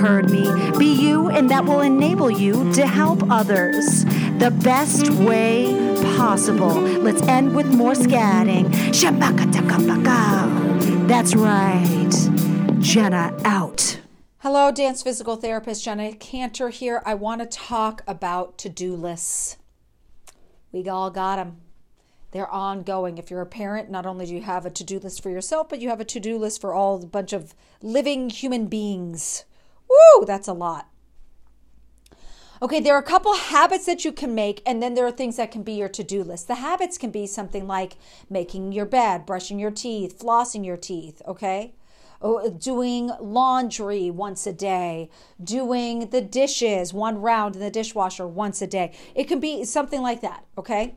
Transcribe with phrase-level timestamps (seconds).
[0.00, 0.50] Heard me.
[0.78, 4.06] Be you, and that will enable you to help others
[4.38, 5.74] the best way
[6.16, 6.72] possible.
[6.72, 8.70] Let's end with more scatting.
[11.06, 12.80] That's right.
[12.80, 14.00] Jenna out.
[14.38, 17.02] Hello, dance physical therapist Jenna Cantor here.
[17.04, 19.58] I want to talk about to do lists.
[20.72, 21.60] We all got them.
[22.30, 23.18] They're ongoing.
[23.18, 25.68] If you're a parent, not only do you have a to do list for yourself,
[25.68, 29.44] but you have a to do list for all a bunch of living human beings.
[29.90, 30.88] Woo, that's a lot.
[32.62, 35.36] Okay, there are a couple habits that you can make, and then there are things
[35.36, 36.46] that can be your to do list.
[36.46, 37.96] The habits can be something like
[38.28, 41.74] making your bed, brushing your teeth, flossing your teeth, okay?
[42.20, 45.08] Oh, doing laundry once a day,
[45.42, 48.92] doing the dishes one round in the dishwasher once a day.
[49.14, 50.96] It can be something like that, okay?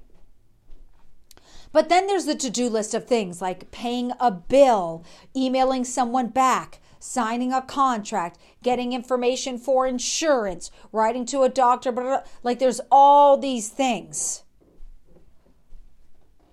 [1.72, 6.28] But then there's the to do list of things like paying a bill, emailing someone
[6.28, 12.28] back, signing a contract, getting information for insurance, writing to a doctor, blah, blah, blah.
[12.44, 14.44] like there's all these things.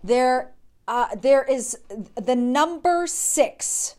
[0.02, 0.52] There,
[0.88, 1.78] uh, there is
[2.16, 3.94] the number six.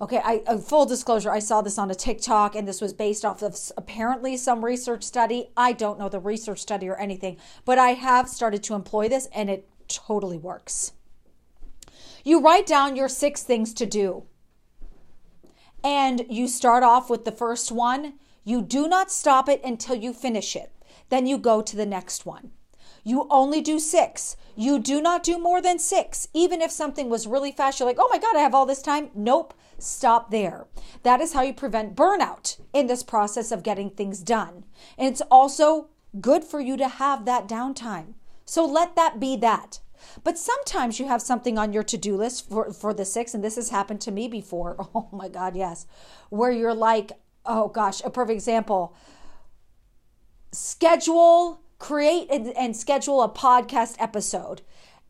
[0.00, 3.24] Okay, I uh, full disclosure, I saw this on a TikTok and this was based
[3.24, 5.50] off of apparently some research study.
[5.56, 9.26] I don't know the research study or anything, but I have started to employ this
[9.34, 10.92] and it totally works.
[12.22, 14.24] You write down your six things to do
[15.82, 18.14] and you start off with the first one,
[18.44, 20.72] you do not stop it until you finish it.
[21.08, 22.52] Then you go to the next one.
[23.02, 24.36] You only do six.
[24.56, 26.28] You do not do more than six.
[26.34, 28.82] Even if something was really fast, you're like, oh my God, I have all this
[28.82, 29.10] time.
[29.14, 30.66] Nope, stop there.
[31.02, 34.64] That is how you prevent burnout in this process of getting things done.
[34.98, 35.88] And it's also
[36.20, 38.14] good for you to have that downtime.
[38.44, 39.80] So let that be that.
[40.24, 43.42] But sometimes you have something on your to do list for, for the six, and
[43.42, 44.76] this has happened to me before.
[44.94, 45.86] Oh my God, yes.
[46.30, 47.12] Where you're like,
[47.46, 48.94] oh gosh, a perfect example
[50.52, 54.62] schedule, create, and, and schedule a podcast episode.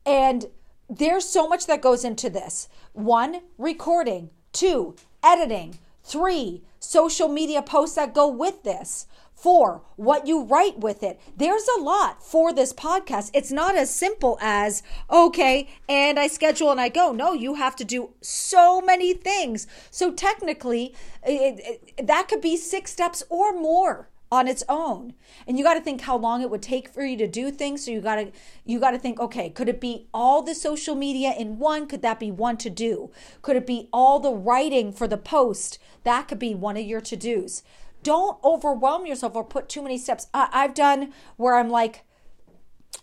[0.04, 0.46] And
[0.88, 7.96] there's so much that goes into this one, recording, two, editing, three, social media posts
[7.96, 9.06] that go with this.
[9.34, 11.18] Four, what you write with it.
[11.34, 13.30] There's a lot for this podcast.
[13.32, 17.12] It's not as simple as, okay, and I schedule and I go.
[17.12, 19.66] No, you have to do so many things.
[19.90, 25.14] So technically, it, it, that could be six steps or more on its own.
[25.46, 27.84] And you got to think how long it would take for you to do things.
[27.84, 28.32] So you got to
[28.64, 31.86] you got to think okay could it be all the social media in one?
[31.86, 33.10] Could that be one to do?
[33.42, 35.78] Could it be all the writing for the post?
[36.04, 37.62] That could be one of your to dos
[38.02, 40.28] don't overwhelm yourself or put too many steps.
[40.32, 42.04] I, I've done where I'm like,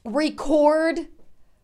[0.04, 1.08] record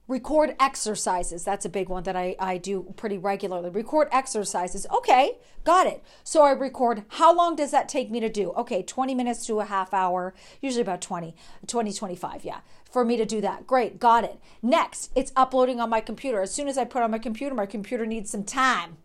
[0.08, 1.44] record exercises.
[1.44, 3.70] That's a big one that I, I do pretty regularly.
[3.70, 4.86] Record exercises.
[4.92, 6.04] Okay got it.
[6.24, 8.52] So i record how long does that take me to do?
[8.52, 11.36] Okay 20 minutes to a half hour usually about 20
[11.68, 12.60] 20 25 yeah
[12.90, 13.66] for me to do that.
[13.66, 14.40] Great got it.
[14.62, 16.42] Next it's uploading on my computer.
[16.42, 18.98] As soon as i put on my computer my computer needs some time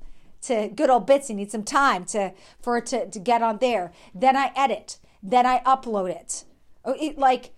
[0.42, 3.92] to good old Bitsy needs some time to for it to, to get on there.
[4.14, 4.98] Then I edit.
[5.22, 6.44] Then I upload it.
[6.84, 7.50] Oh, it like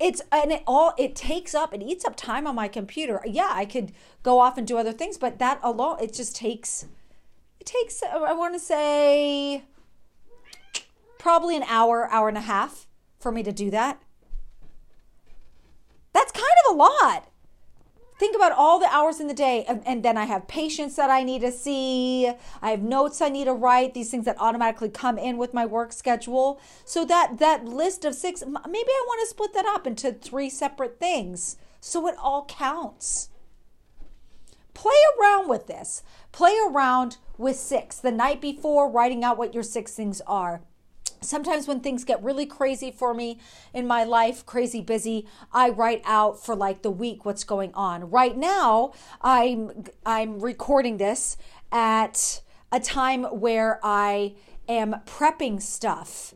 [0.00, 3.20] it's and it all it takes up it eats up time on my computer.
[3.26, 3.92] Yeah, I could
[4.22, 6.86] go off and do other things, but that alone it just takes
[7.60, 9.64] it takes I want to say
[11.18, 12.86] probably an hour, hour and a half
[13.18, 14.00] for me to do that.
[16.12, 17.28] That's kind of a lot
[18.18, 21.10] think about all the hours in the day and, and, then i have patients that
[21.10, 22.30] i need to see.
[22.60, 23.94] I have notes i need to write.
[23.94, 26.60] These things that automatically come in with my work schedule.
[26.84, 30.50] So that that list of six maybe i want to split that up into three
[30.50, 33.28] separate things so it all counts.
[34.74, 36.02] Play around with this.
[36.30, 40.62] Play around with six the night before writing out what your six things are
[41.20, 43.38] sometimes when things get really crazy for me
[43.72, 48.10] in my life crazy busy i write out for like the week what's going on.
[48.10, 48.92] Right now
[49.22, 51.36] i'm i'm recording this
[51.72, 52.42] at
[52.72, 54.34] a time where i
[54.68, 56.34] am prepping stuff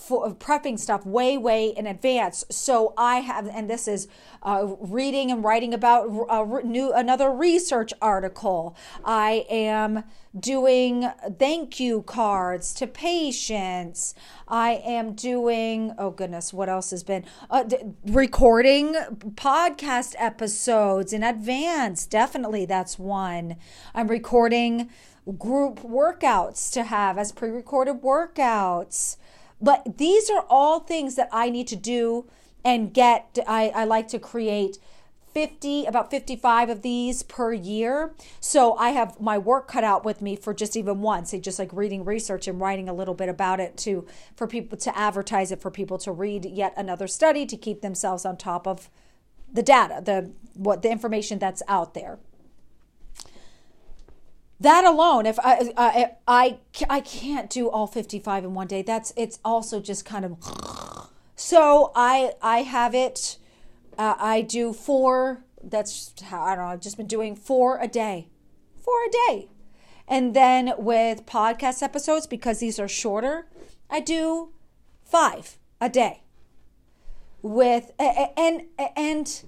[0.00, 2.44] for prepping stuff way way in advance.
[2.50, 4.08] So i have and this is
[4.42, 8.74] uh, reading and writing about a new another research article.
[9.04, 10.04] I am
[10.38, 14.14] doing thank you cards to patients.
[14.48, 17.24] I am doing oh goodness what else has been?
[17.50, 17.76] Uh, d-
[18.06, 18.94] recording
[19.34, 22.06] podcast episodes in advance.
[22.06, 23.56] Definitely that's one.
[23.94, 24.88] I'm recording
[25.38, 29.16] group workouts to have as pre-recorded workouts
[29.60, 32.26] but these are all things that I need to do
[32.64, 33.38] and get.
[33.46, 34.78] I, I like to create
[35.32, 38.12] 50 about 55 of these per year.
[38.40, 41.72] So i have my work cut out with me for just even say just like
[41.72, 45.60] reading research and writing a little bit about it to for people to advertise it
[45.60, 48.90] for people to read yet another study to keep themselves on top of
[49.52, 52.18] the data the what the information that's out there
[54.60, 56.58] that alone if I, I i
[56.88, 61.92] i can't do all 55 in one day that's it's also just kind of so
[61.94, 63.38] i i have it
[63.98, 67.88] uh, i do four that's how i don't know i've just been doing four a
[67.88, 68.28] day
[68.90, 69.48] four a day.
[70.08, 73.46] And then with podcast episodes because these are shorter
[73.88, 74.50] i do
[75.04, 76.22] five a day.
[77.42, 78.62] With and
[78.96, 79.42] and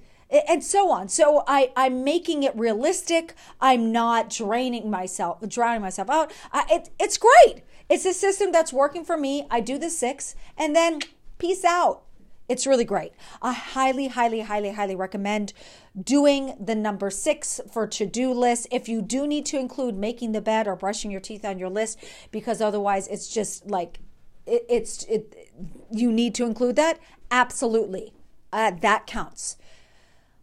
[0.48, 1.08] and so on.
[1.08, 3.34] So I, I'm making it realistic.
[3.60, 6.32] I'm not draining myself, drowning myself out.
[6.52, 7.62] I, it, it's great.
[7.88, 9.46] It's a system that's working for me.
[9.50, 11.00] I do the six and then
[11.38, 12.02] peace out.
[12.48, 13.12] It's really great.
[13.40, 15.52] I highly, highly, highly, highly recommend
[15.98, 18.66] doing the number six for to do list.
[18.70, 21.70] If you do need to include making the bed or brushing your teeth on your
[21.70, 21.98] list,
[22.30, 24.00] because otherwise it's just like
[24.44, 25.50] it, it's it.
[25.90, 26.98] You need to include that.
[27.30, 28.12] Absolutely,
[28.52, 29.56] uh, that counts.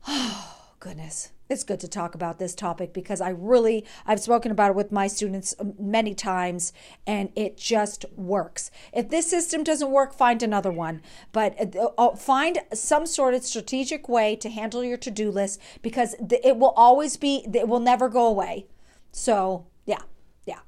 [0.10, 1.32] Oh, goodness.
[1.50, 4.92] It's good to talk about this topic because I really, I've spoken about it with
[4.92, 6.74] my students um, many times
[7.08, 8.70] and it just works.
[8.94, 11.02] If this system doesn't work, find another one.
[11.32, 15.60] But uh, uh, find some sort of strategic way to handle your to do list
[15.82, 18.68] because it will always be, it will never go away.
[19.12, 20.02] So, yeah,
[20.46, 20.60] yeah.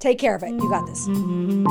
[0.00, 0.50] Take care of it.
[0.50, 1.06] You got this.
[1.06, 1.62] Mm-hmm.